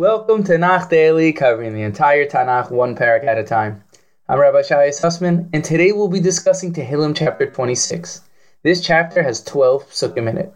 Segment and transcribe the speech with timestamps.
[0.00, 3.84] Welcome to Tanakh Daily, covering the entire Tanakh one perek at a time.
[4.30, 8.22] I'm Rabbi Shai Sussman, and today we'll be discussing Tehillim chapter 26.
[8.62, 10.54] This chapter has 12 psukim in it.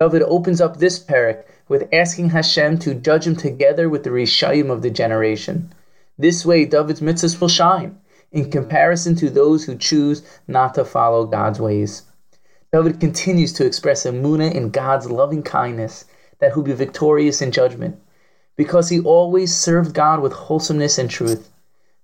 [0.00, 4.70] David opens up this perek with asking Hashem to judge him together with the Reshaim
[4.70, 5.70] of the generation.
[6.18, 8.00] This way, David's mitzvahs will shine,
[8.30, 12.04] in comparison to those who choose not to follow God's ways.
[12.72, 16.06] David continues to express emunah in God's loving kindness
[16.38, 18.00] that he'll be victorious in judgment
[18.56, 21.50] because he always served God with wholesomeness and truth.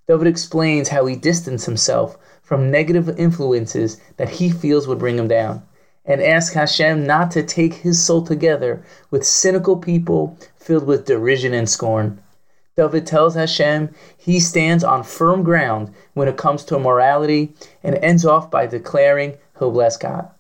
[0.07, 5.29] David explains how he distanced himself from negative influences that he feels would bring him
[5.29, 5.63] down,
[6.07, 11.53] and asks Hashem not to take his soul together with cynical people filled with derision
[11.53, 12.19] and scorn.
[12.77, 18.25] David tells Hashem he stands on firm ground when it comes to morality and ends
[18.25, 20.31] off by declaring he'll bless God.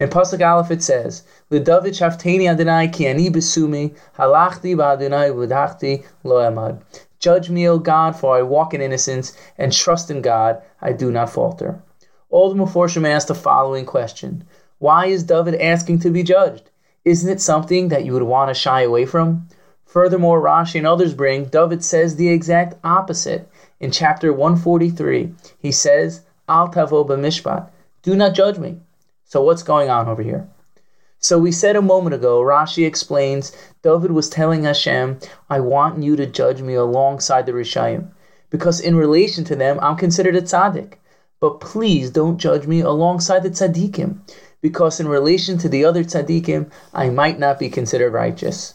[0.00, 6.36] In Pasuk Aleph it says, "L'David shafteni Adonai ki ani besumi halachti ba'Adonai v'dachti lo
[6.36, 6.78] emad."
[7.18, 10.62] Judge me, O God, for I walk in innocence and trust in God.
[10.80, 11.82] I do not falter.
[12.30, 14.44] The Meforshim asked the following question:
[14.78, 16.70] Why is David asking to be judged?
[17.04, 19.48] Isn't it something that you would want to shy away from?
[19.84, 23.48] Furthermore, Rashi and others bring David says the exact opposite.
[23.80, 27.70] In chapter 143, he says, Al tavo b'mishpat,
[28.02, 28.76] do not judge me.
[29.28, 30.48] So what's going on over here?
[31.18, 35.18] So we said a moment ago, Rashi explains, David was telling Hashem,
[35.50, 38.10] I want you to judge me alongside the Reshaim,
[38.48, 40.94] because in relation to them, I'm considered a tzaddik.
[41.40, 44.20] But please don't judge me alongside the tzaddikim,
[44.62, 48.72] because in relation to the other tzaddikim, I might not be considered righteous.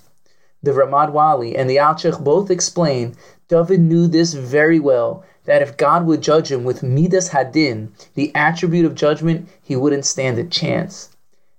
[0.61, 3.15] The Ramad Vali and the Alshich both explain
[3.47, 8.33] David knew this very well that if God would judge him with Midas Hadin, the
[8.35, 11.09] attribute of judgment, he wouldn't stand a chance.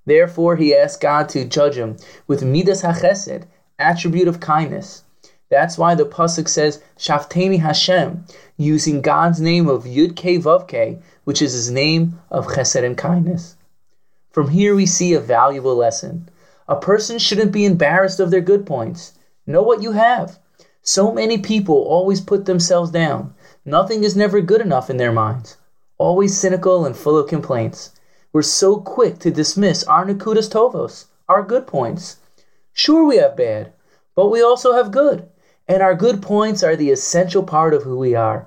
[0.06, 1.96] Therefore, he asked God to judge him
[2.26, 3.44] with Midas HaChesed,
[3.78, 5.02] attribute of kindness.
[5.50, 8.24] That's why the pasuk says Shafteni Hashem,
[8.56, 12.96] using God's name of Yud Ke Vav Ke, which is his name of Chesed and
[12.96, 13.56] kindness.
[14.30, 16.28] From here, we see a valuable lesson.
[16.66, 19.12] A person shouldn't be embarrassed of their good points.
[19.46, 20.38] Know what you have.
[20.82, 23.34] So many people always put themselves down.
[23.66, 25.56] Nothing is never good enough in their minds.
[25.96, 27.92] Always cynical and full of complaints.
[28.30, 32.18] We're so quick to dismiss our Nakudas Tovos, our good points.
[32.74, 33.72] Sure, we have bad,
[34.14, 35.26] but we also have good.
[35.66, 38.46] And our good points are the essential part of who we are.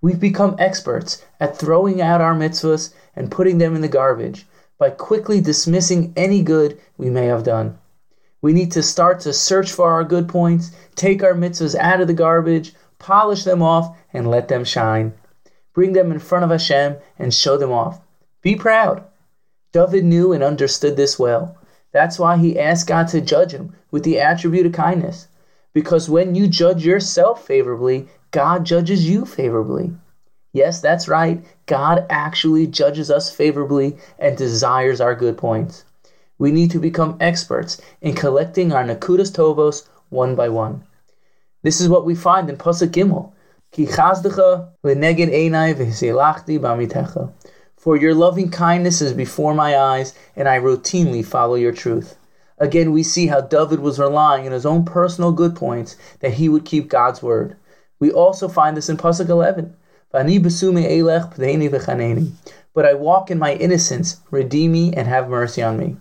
[0.00, 4.46] We've become experts at throwing out our mitzvahs and putting them in the garbage
[4.78, 7.78] by quickly dismissing any good we may have done.
[8.40, 12.06] We need to start to search for our good points, take our mitzvahs out of
[12.06, 15.12] the garbage, polish them off, and let them shine.
[15.74, 18.00] Bring them in front of Hashem and show them off.
[18.40, 19.04] Be proud.
[19.72, 21.56] David knew and understood this well.
[21.92, 25.28] That's why he asked God to judge him with the attribute of kindness.
[25.74, 29.92] Because when you judge yourself favorably, God judges you favorably.
[30.52, 31.42] Yes, that's right.
[31.66, 35.84] God actually judges us favorably and desires our good points.
[36.38, 40.84] We need to become experts in collecting our Nakudas Tovos one by one.
[41.62, 43.32] This is what we find in Pasuk Gimel.
[43.70, 43.86] Ki
[46.58, 47.32] b'amitecha.
[47.76, 52.16] For your loving kindness is before my eyes, and I routinely follow your truth.
[52.58, 56.48] Again, we see how David was relying on his own personal good points that he
[56.48, 57.56] would keep God's word.
[57.98, 59.74] We also find this in Pasuk 11.
[62.74, 65.96] But I walk in my innocence, redeem me and have mercy on me.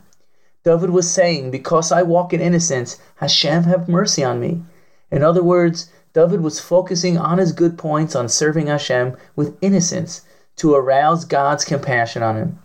[0.63, 4.63] David was saying, Because I walk in innocence, Hashem have mercy on me.
[5.11, 10.21] In other words, David was focusing on his good points on serving Hashem with innocence
[10.57, 12.59] to arouse God's compassion on him.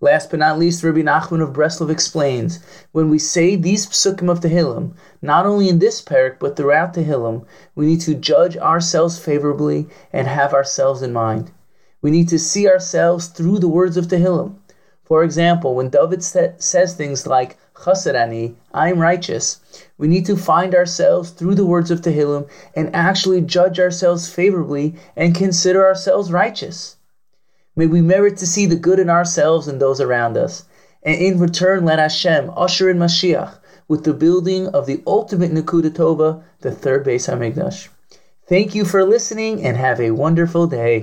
[0.00, 2.58] Last but not least, Rabbi Nachman of Breslov explains
[2.92, 7.44] when we say these psukim of Tehillim, not only in this perek but throughout Tehillim,
[7.74, 11.52] we need to judge ourselves favorably and have ourselves in mind.
[12.02, 14.56] We need to see ourselves through the words of Tehillim.
[15.04, 19.60] For example, when David says things like chasid ani, I am righteous,
[19.98, 24.94] we need to find ourselves through the words of Tehillim and actually judge ourselves favorably
[25.14, 26.96] and consider ourselves righteous.
[27.76, 30.64] May we merit to see the good in ourselves and those around us,
[31.02, 33.58] and in return let Hashem usher in Mashiach
[33.88, 37.88] with the building of the ultimate Nakuda Tova, the third Beis Hamikdash.
[38.46, 41.02] Thank you for listening and have a wonderful day.